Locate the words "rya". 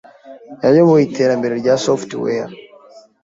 1.61-1.73